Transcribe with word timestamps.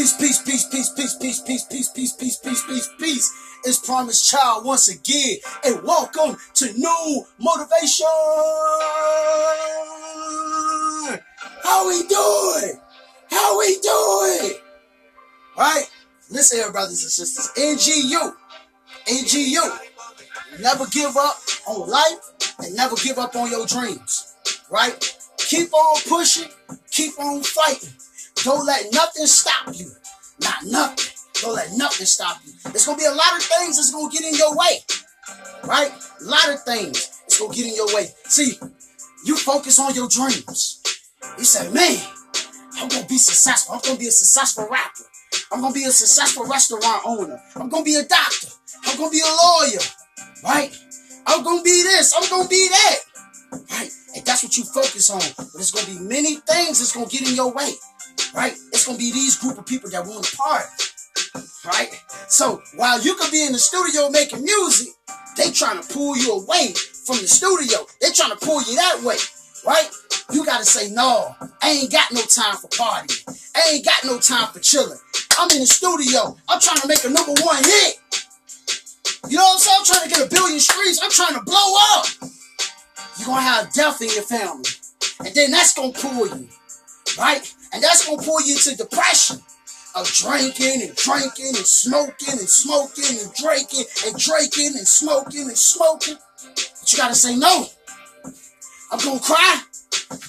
Peace, 0.00 0.16
peace, 0.16 0.38
peace, 0.40 0.64
peace, 0.64 0.88
peace, 0.88 1.14
peace, 1.14 1.40
peace, 1.42 1.62
peace, 1.62 1.88
peace, 1.90 2.12
peace, 2.14 2.36
peace, 2.38 2.62
peace, 2.66 2.88
peace. 2.98 3.32
It's 3.66 3.78
Promise 3.80 4.30
Child 4.30 4.64
once 4.64 4.88
again, 4.88 5.36
and 5.62 5.82
welcome 5.82 6.38
to 6.54 6.72
Noon 6.72 7.24
Motivation. 7.38 8.06
How 11.62 11.86
we 11.86 12.02
doing? 12.08 12.80
How 13.28 13.58
we 13.58 13.78
doing? 13.80 14.54
Right? 15.58 15.84
Listen 16.30 16.60
here, 16.60 16.72
brothers 16.72 17.02
and 17.02 17.12
sisters. 17.12 17.50
NGU. 17.58 18.34
NGU. 19.06 19.78
Never 20.62 20.86
give 20.86 21.14
up 21.14 21.36
on 21.66 21.90
life 21.90 22.54
and 22.60 22.74
never 22.74 22.96
give 22.96 23.18
up 23.18 23.36
on 23.36 23.50
your 23.50 23.66
dreams. 23.66 24.34
Right? 24.70 25.14
Keep 25.36 25.74
on 25.74 26.00
pushing. 26.08 26.48
Keep 26.90 27.20
on 27.20 27.42
fighting. 27.42 27.90
Don't 28.42 28.66
let 28.66 28.92
nothing 28.92 29.26
stop 29.26 29.74
you. 29.74 29.90
Not 30.40 30.64
nothing. 30.64 31.12
Don't 31.42 31.54
let 31.54 31.72
nothing 31.76 32.06
stop 32.06 32.38
you. 32.44 32.52
There's 32.70 32.86
gonna 32.86 32.98
be 32.98 33.04
a 33.04 33.10
lot 33.10 33.36
of 33.36 33.42
things 33.42 33.76
that's 33.76 33.92
gonna 33.92 34.10
get 34.10 34.22
in 34.22 34.34
your 34.34 34.56
way. 34.56 34.80
Right? 35.64 35.92
A 36.20 36.24
lot 36.24 36.48
of 36.48 36.62
things 36.64 37.10
that's 37.20 37.38
gonna 37.38 37.54
get 37.54 37.66
in 37.66 37.74
your 37.74 37.94
way. 37.94 38.08
See, 38.24 38.58
you 39.24 39.36
focus 39.36 39.78
on 39.78 39.94
your 39.94 40.08
dreams. 40.08 40.82
You 41.38 41.44
say, 41.44 41.70
man, 41.70 42.00
I'm 42.76 42.88
gonna 42.88 43.06
be 43.06 43.18
successful. 43.18 43.74
I'm 43.74 43.80
gonna 43.82 43.98
be 43.98 44.08
a 44.08 44.12
successful 44.12 44.66
rapper. 44.70 45.04
I'm 45.52 45.60
gonna 45.60 45.74
be 45.74 45.84
a 45.84 45.90
successful 45.90 46.46
restaurant 46.46 47.02
owner. 47.04 47.40
I'm 47.56 47.68
gonna 47.68 47.84
be 47.84 47.96
a 47.96 48.04
doctor. 48.04 48.48
I'm 48.86 48.96
gonna 48.96 49.10
be 49.10 49.20
a 49.20 49.32
lawyer. 49.44 49.80
Right? 50.44 50.74
I'm 51.26 51.44
gonna 51.44 51.62
be 51.62 51.82
this. 51.82 52.14
I'm 52.16 52.28
gonna 52.30 52.48
be 52.48 52.68
that. 52.68 52.96
Right? 53.70 53.90
And 54.16 54.24
that's 54.24 54.42
what 54.42 54.56
you 54.56 54.64
focus 54.64 55.10
on. 55.10 55.20
But 55.36 55.52
there's 55.54 55.70
gonna 55.72 55.86
be 55.86 55.98
many 56.00 56.36
things 56.36 56.78
that's 56.78 56.92
gonna 56.92 57.06
get 57.06 57.28
in 57.28 57.34
your 57.34 57.52
way. 57.52 57.72
Right? 58.34 58.52
It's 58.72 58.86
gonna 58.86 58.98
be 58.98 59.12
these 59.12 59.36
group 59.38 59.58
of 59.58 59.66
people 59.66 59.90
that 59.90 60.06
want 60.06 60.24
to 60.24 60.36
part. 60.36 60.66
Right? 61.64 61.90
So 62.28 62.62
while 62.76 63.00
you 63.00 63.14
could 63.16 63.30
be 63.30 63.44
in 63.44 63.52
the 63.52 63.58
studio 63.58 64.08
making 64.10 64.42
music, 64.42 64.88
they 65.36 65.50
trying 65.50 65.82
to 65.82 65.94
pull 65.94 66.16
you 66.16 66.32
away 66.32 66.72
from 67.06 67.16
the 67.16 67.28
studio. 67.28 67.86
They 68.00 68.10
trying 68.10 68.30
to 68.30 68.36
pull 68.36 68.62
you 68.62 68.76
that 68.76 69.02
way. 69.02 69.16
Right? 69.66 69.90
You 70.32 70.44
gotta 70.46 70.64
say, 70.64 70.90
no, 70.90 71.34
I 71.60 71.70
ain't 71.70 71.92
got 71.92 72.12
no 72.12 72.22
time 72.22 72.56
for 72.56 72.68
partying. 72.68 73.28
I 73.54 73.72
ain't 73.74 73.84
got 73.84 74.04
no 74.04 74.18
time 74.18 74.52
for 74.52 74.60
chilling. 74.60 74.98
I'm 75.38 75.50
in 75.50 75.60
the 75.60 75.66
studio. 75.66 76.36
I'm 76.48 76.60
trying 76.60 76.80
to 76.80 76.88
make 76.88 77.04
a 77.04 77.10
number 77.10 77.34
one 77.42 77.62
hit. 77.62 78.00
You 79.28 79.36
know 79.36 79.44
what 79.44 79.54
I'm 79.54 79.58
saying? 79.58 79.76
I'm 79.80 79.86
trying 79.86 80.08
to 80.08 80.14
get 80.14 80.26
a 80.26 80.30
billion 80.30 80.60
streams. 80.60 81.00
I'm 81.02 81.10
trying 81.10 81.34
to 81.34 81.42
blow 81.42 81.76
up. 81.94 82.06
You're 83.18 83.26
gonna 83.26 83.42
have 83.42 83.72
death 83.72 84.00
in 84.00 84.08
your 84.08 84.22
family. 84.22 84.70
And 85.24 85.34
then 85.34 85.50
that's 85.50 85.74
gonna 85.74 85.92
pull 85.92 86.26
you. 86.26 86.48
Right? 87.18 87.54
And 87.72 87.82
that's 87.82 88.06
gonna 88.06 88.22
pull 88.22 88.40
you 88.42 88.54
into 88.54 88.76
depression 88.76 89.40
of 89.94 90.06
drinking 90.12 90.82
and 90.82 90.96
drinking 90.96 91.56
and 91.56 91.66
smoking 91.66 92.38
and 92.38 92.48
smoking 92.48 93.18
and 93.18 93.34
drinking 93.34 93.84
and 94.06 94.16
drinking 94.16 94.76
and 94.76 94.86
smoking 94.86 95.42
and 95.42 95.58
smoking. 95.58 96.16
But 96.44 96.92
you 96.92 96.98
gotta 96.98 97.14
say 97.14 97.36
no. 97.36 97.66
I'm 98.92 98.98
gonna 98.98 99.20
cry. 99.20 99.62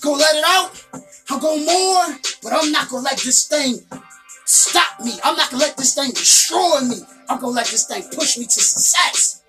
Gonna 0.02 0.18
let 0.18 0.36
it 0.36 0.44
out. 0.46 0.86
I'm 1.30 1.40
gonna 1.40 1.66
mourn, 1.66 2.20
but 2.44 2.54
I'm 2.54 2.72
not 2.72 2.90
gonna 2.90 3.04
let 3.04 3.18
this 3.20 3.48
thing 3.48 3.80
stop 4.46 5.00
me. 5.00 5.14
I'm 5.24 5.36
not 5.36 5.50
gonna 5.52 5.64
let 5.64 5.78
this 5.78 5.96
thing 5.96 6.10
destroy 6.12 6.82
me. 6.82 6.98
I'm 7.30 7.40
gonna 7.40 7.54
let 7.54 7.68
this 7.68 7.86
thing 7.88 8.04
push 8.14 8.38
me 8.38 8.46
to 8.46 8.52
success. 8.52 9.42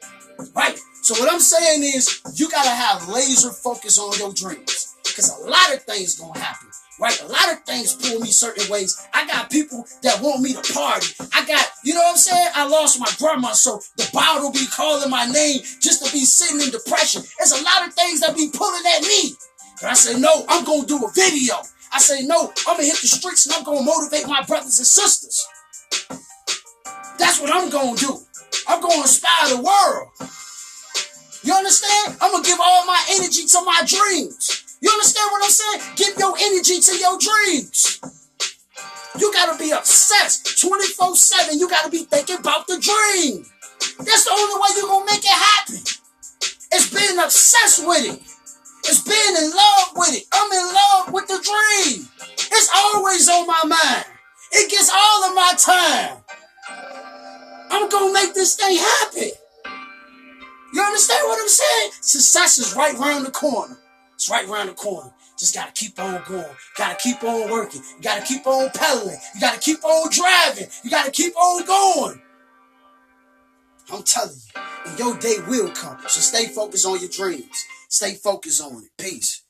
Right? 0.54 0.78
So 1.02 1.14
what 1.20 1.32
I'm 1.32 1.40
saying 1.40 1.82
is 1.82 2.20
you 2.36 2.48
gotta 2.50 2.70
have 2.70 3.08
laser 3.08 3.50
focus 3.50 3.98
on 3.98 4.16
your 4.18 4.32
dreams. 4.32 4.91
Because 5.12 5.28
a 5.38 5.44
lot 5.44 5.74
of 5.74 5.82
things 5.82 6.18
gonna 6.18 6.38
happen. 6.38 6.68
Right? 7.00 7.20
A 7.22 7.26
lot 7.26 7.52
of 7.52 7.60
things 7.64 7.94
pull 7.94 8.20
me 8.20 8.28
certain 8.28 8.70
ways. 8.70 8.96
I 9.12 9.26
got 9.26 9.50
people 9.50 9.84
that 10.02 10.20
want 10.20 10.40
me 10.40 10.52
to 10.54 10.72
party. 10.72 11.14
I 11.32 11.44
got, 11.44 11.66
you 11.84 11.94
know 11.94 12.00
what 12.00 12.12
I'm 12.12 12.16
saying? 12.16 12.48
I 12.54 12.68
lost 12.68 13.00
my 13.00 13.10
grandma, 13.18 13.52
so 13.52 13.80
the 13.96 14.08
bottle 14.12 14.52
be 14.52 14.66
calling 14.66 15.10
my 15.10 15.26
name 15.26 15.60
just 15.80 16.04
to 16.04 16.12
be 16.12 16.24
sitting 16.24 16.60
in 16.60 16.70
depression. 16.70 17.22
There's 17.38 17.52
a 17.52 17.64
lot 17.64 17.86
of 17.86 17.94
things 17.94 18.20
that 18.20 18.36
be 18.36 18.50
pulling 18.52 18.84
at 18.96 19.02
me. 19.02 19.34
But 19.80 19.90
I 19.90 19.94
say, 19.94 20.18
no, 20.18 20.44
I'm 20.48 20.64
gonna 20.64 20.86
do 20.86 21.04
a 21.04 21.10
video. 21.12 21.56
I 21.92 21.98
say, 21.98 22.24
no, 22.24 22.52
I'm 22.66 22.76
gonna 22.76 22.84
hit 22.84 23.00
the 23.00 23.08
streets 23.08 23.46
and 23.46 23.54
I'm 23.54 23.64
gonna 23.64 23.84
motivate 23.84 24.26
my 24.28 24.42
brothers 24.42 24.78
and 24.78 24.86
sisters. 24.86 25.46
That's 27.18 27.40
what 27.40 27.50
I'm 27.52 27.68
gonna 27.68 27.96
do. 27.96 28.18
I'm 28.68 28.80
gonna 28.80 29.02
inspire 29.02 29.56
the 29.56 29.62
world. 29.62 30.08
You 31.42 31.52
understand? 31.54 32.16
I'm 32.20 32.30
gonna 32.30 32.44
give 32.44 32.60
all 32.62 32.86
my 32.86 33.02
energy 33.10 33.44
to 33.46 33.62
my 33.64 33.82
dreams. 33.84 34.51
You 34.82 34.90
understand 34.90 35.28
what 35.30 35.44
I'm 35.44 35.50
saying? 35.50 35.80
Give 35.94 36.18
your 36.18 36.34
energy 36.42 36.80
to 36.80 36.98
your 36.98 37.16
dreams. 37.16 38.00
You 39.18 39.32
gotta 39.32 39.56
be 39.56 39.70
obsessed 39.70 40.60
24 40.60 41.14
7. 41.14 41.58
You 41.58 41.68
gotta 41.68 41.88
be 41.88 42.02
thinking 42.02 42.38
about 42.38 42.66
the 42.66 42.80
dream. 42.82 43.46
That's 43.98 44.24
the 44.24 44.32
only 44.32 44.58
way 44.58 44.68
you're 44.76 44.88
gonna 44.88 45.06
make 45.06 45.24
it 45.24 45.30
happen. 45.30 45.76
It's 46.72 46.90
being 46.90 47.18
obsessed 47.18 47.86
with 47.86 48.10
it. 48.10 48.20
It's 48.84 49.02
being 49.06 49.36
in 49.38 49.50
love 49.50 49.92
with 49.94 50.16
it. 50.16 50.24
I'm 50.32 50.50
in 50.50 50.74
love 50.74 51.12
with 51.12 51.28
the 51.28 51.38
dream. 51.38 52.08
It's 52.50 52.70
always 52.74 53.28
on 53.28 53.46
my 53.46 53.62
mind. 53.64 54.06
It 54.50 54.68
gets 54.68 54.90
all 54.90 55.24
of 55.30 55.34
my 55.36 55.52
time. 55.58 56.16
I'm 57.70 57.88
gonna 57.88 58.12
make 58.12 58.34
this 58.34 58.56
thing 58.56 58.76
happen. 58.76 59.30
You 60.74 60.82
understand 60.82 61.28
what 61.28 61.40
I'm 61.40 61.48
saying? 61.48 61.90
Success 62.00 62.58
is 62.58 62.74
right 62.74 62.98
around 62.98 63.24
the 63.24 63.30
corner. 63.30 63.78
It's 64.22 64.30
right 64.30 64.48
around 64.48 64.68
the 64.68 64.74
corner. 64.74 65.10
Just 65.36 65.52
gotta 65.52 65.72
keep 65.72 65.98
on 65.98 66.22
going. 66.28 66.44
Gotta 66.76 66.96
keep 67.02 67.24
on 67.24 67.50
working. 67.50 67.82
You 67.96 68.02
gotta 68.02 68.24
keep 68.24 68.46
on 68.46 68.70
pedaling. 68.70 69.16
You 69.34 69.40
gotta 69.40 69.58
keep 69.58 69.84
on 69.84 70.10
driving. 70.12 70.68
You 70.84 70.90
gotta 70.92 71.10
keep 71.10 71.36
on 71.36 71.66
going. 71.66 72.22
I'm 73.92 74.04
telling 74.04 74.36
you, 74.36 74.62
and 74.86 74.96
your 74.96 75.18
day 75.18 75.38
will 75.48 75.70
come. 75.70 75.98
So 76.06 76.20
stay 76.20 76.46
focused 76.46 76.86
on 76.86 77.00
your 77.00 77.08
dreams. 77.08 77.66
Stay 77.88 78.14
focused 78.14 78.62
on 78.62 78.84
it. 78.84 78.90
Peace. 78.96 79.41